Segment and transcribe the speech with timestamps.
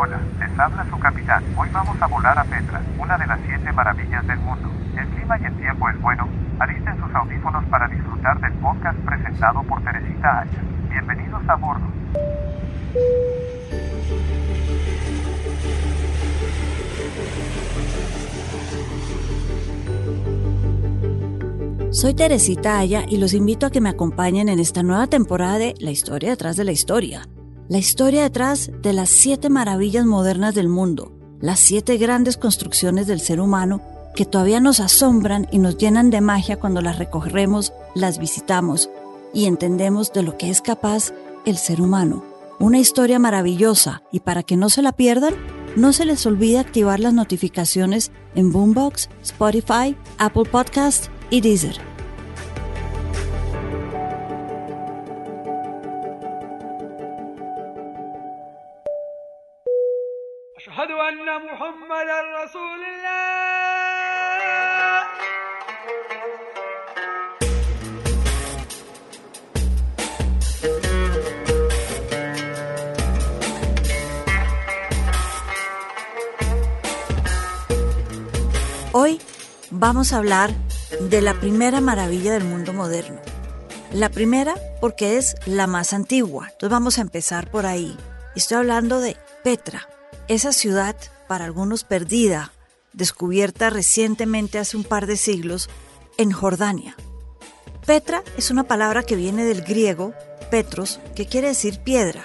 [0.00, 1.42] Hola, les habla su capitán.
[1.56, 4.70] Hoy vamos a volar a Petra, una de las siete maravillas del mundo.
[4.96, 6.28] El clima y el tiempo es bueno.
[6.60, 10.62] Alisten sus audífonos para disfrutar del podcast presentado por Teresita Aya.
[10.88, 11.86] Bienvenidos a bordo.
[21.90, 25.74] Soy Teresita Aya y los invito a que me acompañen en esta nueva temporada de
[25.80, 27.26] La historia detrás de la historia.
[27.68, 33.20] La historia detrás de las siete maravillas modernas del mundo, las siete grandes construcciones del
[33.20, 33.82] ser humano
[34.14, 38.88] que todavía nos asombran y nos llenan de magia cuando las recorremos, las visitamos
[39.34, 41.12] y entendemos de lo que es capaz
[41.44, 42.24] el ser humano.
[42.58, 45.34] Una historia maravillosa y para que no se la pierdan,
[45.76, 51.78] no se les olvide activar las notificaciones en Boombox, Spotify, Apple Podcast y Deezer.
[79.78, 80.52] Vamos a hablar
[81.00, 83.20] de la primera maravilla del mundo moderno.
[83.92, 86.46] La primera porque es la más antigua.
[86.46, 87.96] Entonces vamos a empezar por ahí.
[88.34, 89.88] Estoy hablando de Petra,
[90.26, 90.96] esa ciudad,
[91.28, 92.52] para algunos perdida,
[92.92, 95.70] descubierta recientemente hace un par de siglos
[96.16, 96.96] en Jordania.
[97.86, 100.12] Petra es una palabra que viene del griego
[100.50, 102.24] Petros, que quiere decir piedra.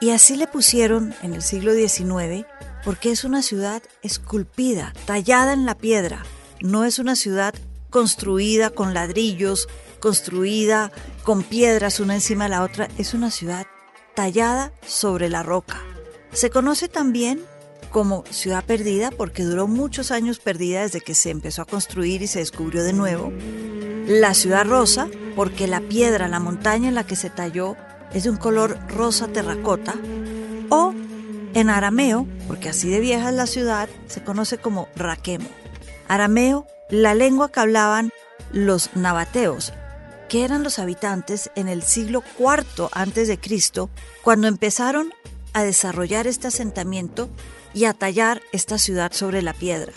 [0.00, 2.46] Y así le pusieron en el siglo XIX
[2.84, 6.24] porque es una ciudad esculpida, tallada en la piedra.
[6.62, 7.54] No es una ciudad
[7.90, 9.68] construida con ladrillos,
[9.98, 10.92] construida
[11.24, 12.88] con piedras una encima de la otra.
[12.98, 13.66] Es una ciudad
[14.14, 15.82] tallada sobre la roca.
[16.32, 17.40] Se conoce también
[17.90, 22.28] como ciudad perdida porque duró muchos años perdida desde que se empezó a construir y
[22.28, 23.32] se descubrió de nuevo.
[24.06, 27.76] La ciudad rosa porque la piedra, la montaña en la que se talló
[28.14, 29.96] es de un color rosa terracota.
[30.70, 30.94] O
[31.54, 35.61] en arameo, porque así de vieja es la ciudad, se conoce como Raquemo.
[36.12, 38.12] Arameo, la lengua que hablaban
[38.52, 39.72] los nabateos,
[40.28, 43.88] que eran los habitantes en el siglo IV Cristo,
[44.22, 45.14] cuando empezaron
[45.54, 47.30] a desarrollar este asentamiento
[47.72, 49.94] y a tallar esta ciudad sobre la piedra.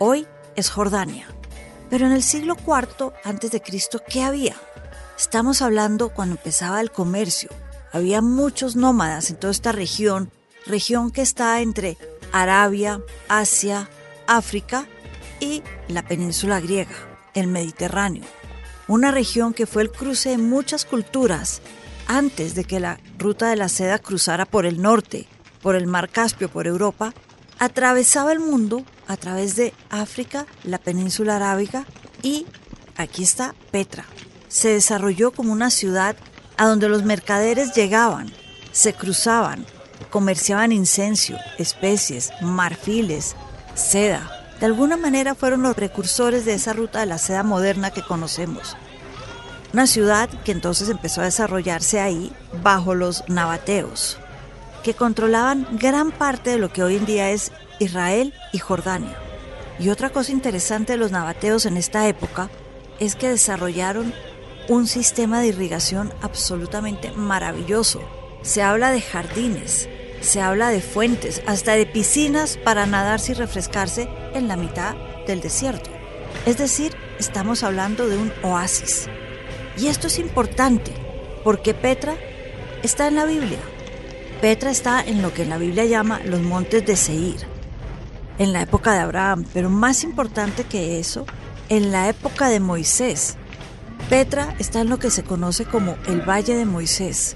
[0.00, 1.28] Hoy es Jordania.
[1.88, 4.56] Pero en el siglo IV Cristo, ¿qué había?
[5.16, 7.50] Estamos hablando cuando empezaba el comercio.
[7.92, 10.32] Había muchos nómadas en toda esta región,
[10.66, 11.96] región que está entre
[12.32, 13.88] Arabia, Asia,
[14.26, 14.86] África
[15.40, 16.94] y la península griega,
[17.34, 18.24] el Mediterráneo.
[18.88, 21.60] Una región que fue el cruce de muchas culturas
[22.06, 25.26] antes de que la ruta de la seda cruzara por el norte,
[25.60, 27.12] por el mar Caspio, por Europa,
[27.58, 31.84] atravesaba el mundo a través de África, la península arábiga
[32.22, 32.46] y
[32.96, 34.04] aquí está Petra.
[34.48, 36.16] Se desarrolló como una ciudad
[36.56, 38.32] a donde los mercaderes llegaban,
[38.72, 39.66] se cruzaban,
[40.10, 43.34] comerciaban incenso, especies, marfiles,
[43.76, 44.30] seda.
[44.58, 48.76] De alguna manera fueron los precursores de esa ruta de la seda moderna que conocemos.
[49.72, 52.32] Una ciudad que entonces empezó a desarrollarse ahí
[52.62, 54.18] bajo los nabateos,
[54.82, 59.16] que controlaban gran parte de lo que hoy en día es Israel y Jordania.
[59.78, 62.48] Y otra cosa interesante de los nabateos en esta época
[62.98, 64.14] es que desarrollaron
[64.68, 68.00] un sistema de irrigación absolutamente maravilloso.
[68.40, 69.88] Se habla de jardines,
[70.20, 74.94] se habla de fuentes, hasta de piscinas para nadarse y refrescarse en la mitad
[75.26, 75.90] del desierto.
[76.44, 79.08] Es decir, estamos hablando de un oasis.
[79.78, 80.92] Y esto es importante
[81.44, 82.16] porque Petra
[82.82, 83.58] está en la Biblia.
[84.40, 87.36] Petra está en lo que la Biblia llama los montes de Seir,
[88.38, 91.24] en la época de Abraham, pero más importante que eso,
[91.68, 93.36] en la época de Moisés.
[94.10, 97.34] Petra está en lo que se conoce como el Valle de Moisés.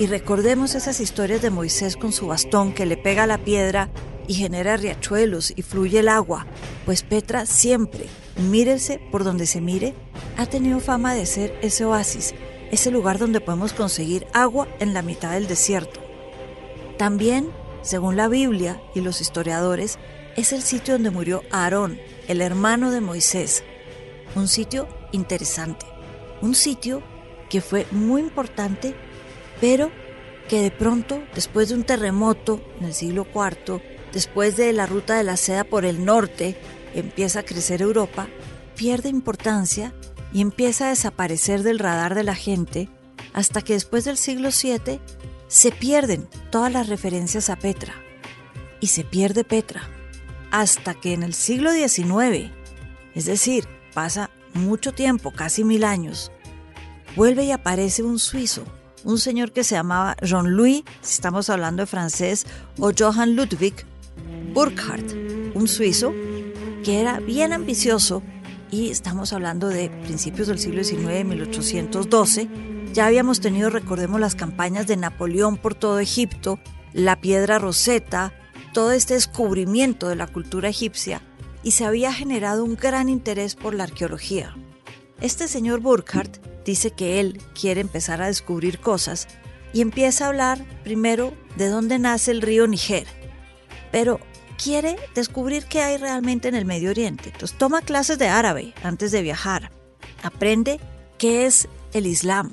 [0.00, 3.90] Y recordemos esas historias de Moisés con su bastón que le pega la piedra
[4.26, 6.46] y genera riachuelos y fluye el agua,
[6.86, 8.06] pues Petra siempre,
[8.48, 9.94] mírese por donde se mire,
[10.38, 12.34] ha tenido fama de ser ese oasis,
[12.70, 16.00] ese lugar donde podemos conseguir agua en la mitad del desierto.
[16.96, 17.50] También,
[17.82, 19.98] según la Biblia y los historiadores,
[20.34, 23.64] es el sitio donde murió Aarón, el hermano de Moisés.
[24.34, 25.84] Un sitio interesante,
[26.40, 27.02] un sitio
[27.50, 28.94] que fue muy importante,
[29.60, 29.90] pero
[30.48, 33.80] que de pronto, después de un terremoto en el siglo IV,
[34.12, 36.56] después de la ruta de la seda por el norte,
[36.94, 38.28] empieza a crecer Europa,
[38.76, 39.92] pierde importancia
[40.32, 42.88] y empieza a desaparecer del radar de la gente
[43.32, 45.00] hasta que después del siglo VII
[45.48, 47.94] se pierden todas las referencias a Petra.
[48.80, 49.82] Y se pierde Petra.
[50.50, 52.50] Hasta que en el siglo XIX,
[53.14, 56.32] es decir, pasa mucho tiempo, casi mil años,
[57.14, 58.64] vuelve y aparece un suizo,
[59.04, 62.46] un señor que se llamaba Jean-Louis, si estamos hablando de francés,
[62.78, 63.74] o Johann Ludwig
[64.52, 65.14] Burckhardt,
[65.54, 66.12] un suizo
[66.84, 68.22] que era bien ambicioso
[68.70, 72.48] y estamos hablando de principios del siglo XIX, 1812.
[72.92, 76.58] Ya habíamos tenido, recordemos, las campañas de Napoleón por todo Egipto,
[76.92, 78.32] la piedra roseta,
[78.72, 81.22] todo este descubrimiento de la cultura egipcia
[81.62, 84.56] y se había generado un gran interés por la arqueología.
[85.20, 89.28] Este señor Burkhardt dice que él quiere empezar a descubrir cosas
[89.72, 93.06] y empieza a hablar primero de dónde nace el río Níger.
[93.92, 94.20] Pero
[94.62, 97.30] quiere descubrir qué hay realmente en el Medio Oriente.
[97.32, 99.70] Entonces toma clases de árabe antes de viajar.
[100.22, 100.80] Aprende
[101.18, 102.52] qué es el Islam.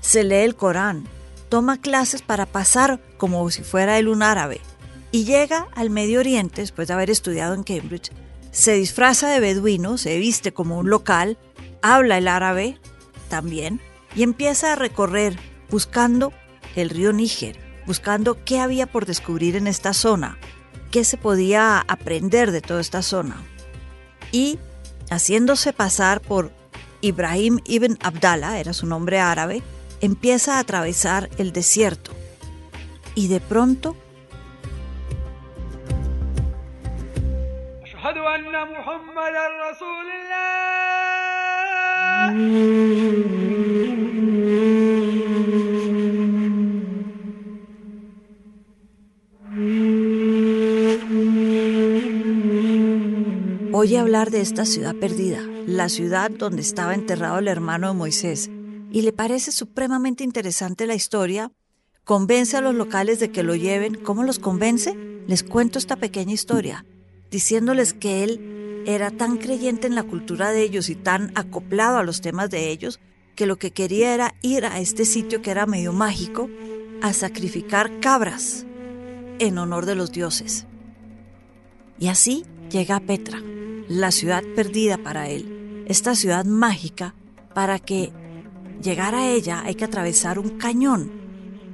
[0.00, 1.06] Se lee el Corán.
[1.48, 4.60] Toma clases para pasar como si fuera él un árabe.
[5.10, 8.10] Y llega al Medio Oriente después de haber estudiado en Cambridge.
[8.50, 11.38] Se disfraza de beduino, se viste como un local,
[11.82, 12.78] habla el árabe
[13.32, 13.80] también
[14.14, 15.38] y empieza a recorrer
[15.70, 16.34] buscando
[16.76, 20.36] el río Níger, buscando qué había por descubrir en esta zona,
[20.90, 23.36] qué se podía aprender de toda esta zona.
[24.32, 24.58] Y
[25.10, 26.52] haciéndose pasar por
[27.00, 29.62] Ibrahim ibn Abdallah, era su nombre árabe,
[30.02, 32.12] empieza a atravesar el desierto.
[33.14, 33.96] Y de pronto
[53.82, 58.48] oye hablar de esta ciudad perdida, la ciudad donde estaba enterrado el hermano de Moisés,
[58.92, 61.50] y le parece supremamente interesante la historia,
[62.04, 63.96] convence a los locales de que lo lleven.
[63.96, 64.96] ¿Cómo los convence?
[65.26, 66.86] Les cuento esta pequeña historia,
[67.32, 68.51] diciéndoles que él
[68.86, 72.70] era tan creyente en la cultura de ellos y tan acoplado a los temas de
[72.70, 73.00] ellos,
[73.34, 76.50] que lo que quería era ir a este sitio que era medio mágico
[77.00, 78.66] a sacrificar cabras
[79.38, 80.66] en honor de los dioses.
[81.98, 83.42] Y así llega Petra
[83.88, 87.14] la ciudad perdida para él, esta ciudad mágica,
[87.54, 88.12] para que
[88.82, 91.10] llegar a ella hay que atravesar un cañón,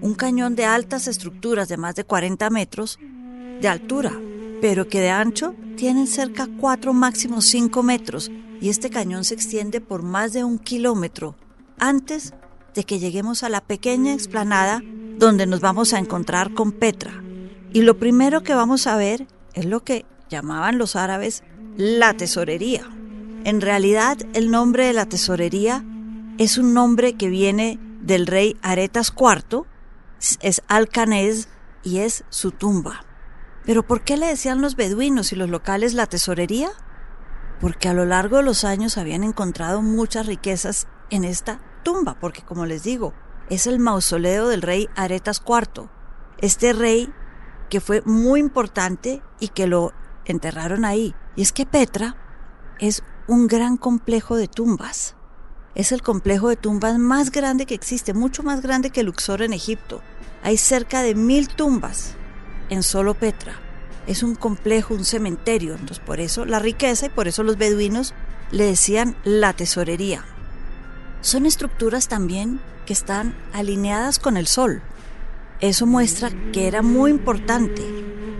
[0.00, 2.98] un cañón de altas estructuras de más de 40 metros
[3.60, 4.12] de altura,
[4.60, 8.30] pero que de ancho tienen cerca 4, máximo 5 metros,
[8.60, 11.36] y este cañón se extiende por más de un kilómetro
[11.78, 12.32] antes
[12.74, 14.82] de que lleguemos a la pequeña explanada
[15.18, 17.22] donde nos vamos a encontrar con Petra.
[17.72, 21.42] Y lo primero que vamos a ver es lo que llamaban los árabes
[21.76, 22.88] la tesorería.
[23.44, 25.84] En realidad, el nombre de la tesorería
[26.38, 29.64] es un nombre que viene del rey Aretas IV,
[30.40, 31.48] es Alcanés
[31.82, 33.04] y es su tumba.
[33.66, 36.70] Pero ¿por qué le decían los beduinos y los locales la tesorería?
[37.60, 42.42] Porque a lo largo de los años habían encontrado muchas riquezas en esta tumba, porque
[42.42, 43.12] como les digo,
[43.50, 45.88] es el mausoleo del rey Aretas IV.
[46.38, 47.12] Este rey
[47.68, 49.92] que fue muy importante y que lo
[50.24, 51.16] enterraron ahí.
[51.34, 52.16] Y es que Petra
[52.78, 55.16] es un gran complejo de tumbas.
[55.74, 59.52] Es el complejo de tumbas más grande que existe, mucho más grande que Luxor en
[59.52, 60.02] Egipto.
[60.44, 62.16] Hay cerca de mil tumbas
[62.70, 63.54] en solo Petra.
[64.06, 65.72] Es un complejo, un cementerio.
[65.72, 68.14] Entonces, por eso la riqueza y por eso los beduinos
[68.50, 70.24] le decían la tesorería.
[71.20, 74.82] Son estructuras también que están alineadas con el sol.
[75.60, 77.82] Eso muestra que era muy importante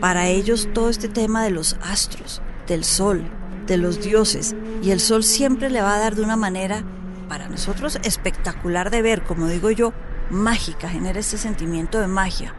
[0.00, 3.24] para ellos todo este tema de los astros, del sol,
[3.66, 6.84] de los dioses, y el sol siempre le va a dar de una manera,
[7.28, 9.94] para nosotros, espectacular de ver, como digo yo,
[10.28, 12.54] mágica, genera ese sentimiento de magia.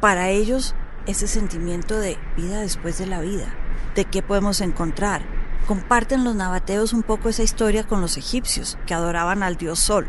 [0.00, 0.74] Para ellos,
[1.06, 3.54] ese sentimiento de vida después de la vida,
[3.94, 5.22] de qué podemos encontrar.
[5.66, 10.06] Comparten los nabateos un poco esa historia con los egipcios, que adoraban al dios sol.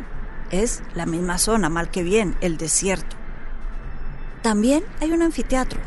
[0.52, 3.16] Es la misma zona, mal que bien, el desierto.
[4.42, 5.80] También hay un anfiteatro,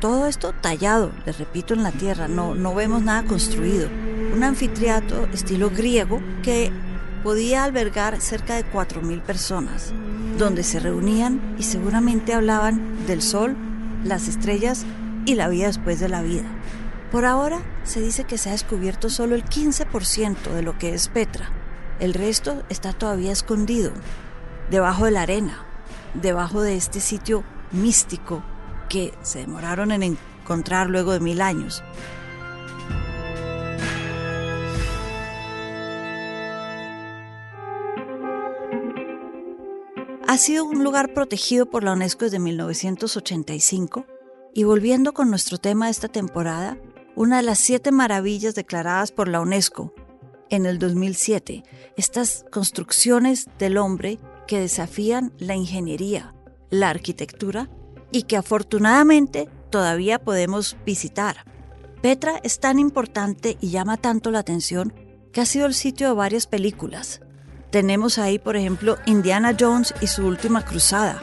[0.00, 3.88] todo esto tallado, les repito, en la tierra, no, no vemos nada construido.
[4.34, 6.72] Un anfiteatro estilo griego que
[7.22, 9.92] podía albergar cerca de 4.000 personas,
[10.38, 13.56] donde se reunían y seguramente hablaban del sol,
[14.04, 14.84] las estrellas
[15.26, 16.48] y la vida después de la vida.
[17.10, 21.08] Por ahora se dice que se ha descubierto solo el 15% de lo que es
[21.08, 21.50] Petra.
[21.98, 23.92] El resto está todavía escondido,
[24.70, 25.64] debajo de la arena,
[26.14, 28.42] debajo de este sitio místico
[28.88, 31.82] que se demoraron en encontrar luego de mil años.
[40.30, 44.06] Ha sido un lugar protegido por la UNESCO desde 1985
[44.54, 46.78] y volviendo con nuestro tema de esta temporada,
[47.16, 49.92] una de las siete maravillas declaradas por la UNESCO
[50.48, 51.64] en el 2007,
[51.96, 56.32] estas construcciones del hombre que desafían la ingeniería,
[56.70, 57.68] la arquitectura
[58.12, 61.44] y que afortunadamente todavía podemos visitar.
[62.02, 64.94] Petra es tan importante y llama tanto la atención
[65.32, 67.20] que ha sido el sitio de varias películas.
[67.70, 71.22] Tenemos ahí, por ejemplo, Indiana Jones y su última cruzada.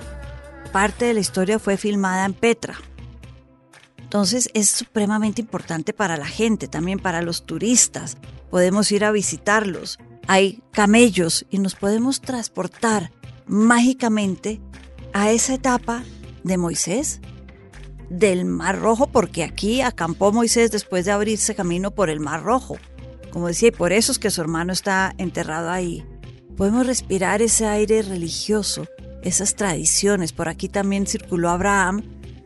[0.72, 2.76] Parte de la historia fue filmada en Petra.
[3.98, 8.18] Entonces es supremamente importante para la gente, también para los turistas.
[8.50, 10.00] Podemos ir a visitarlos.
[10.28, 13.12] Hay camellos y nos podemos transportar
[13.46, 14.62] mágicamente
[15.12, 16.04] a esa etapa
[16.44, 17.20] de Moisés,
[18.10, 22.78] del Mar Rojo, porque aquí acampó Moisés después de abrirse camino por el Mar Rojo.
[23.32, 26.06] Como decía, y por eso es que su hermano está enterrado ahí.
[26.58, 28.88] Podemos respirar ese aire religioso,
[29.22, 30.34] esas tradiciones.
[30.34, 32.02] Por aquí también circuló Abraham.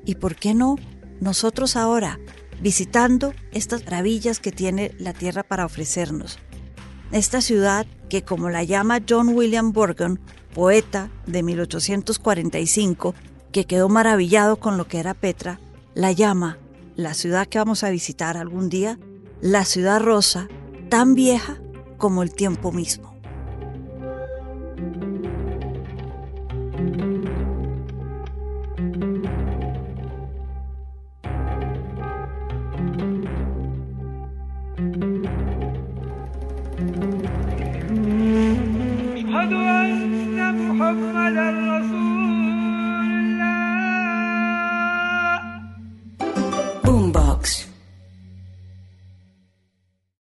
[0.06, 0.76] Y por qué no,
[1.22, 2.20] nosotros ahora,
[2.62, 6.40] visitando estas maravillas que tiene la tierra para ofrecernos.
[7.14, 10.20] Esta ciudad que, como la llama John William Burgon,
[10.54, 13.16] poeta de 1845,
[13.54, 15.62] que quedó maravillado con lo que era Petra,
[15.94, 16.58] la llama,
[16.96, 19.00] la ciudad que vamos a visitar algún día,
[19.40, 20.50] la ciudad rosa,
[20.90, 21.62] tan vieja
[21.98, 23.11] como el tiempo mismo.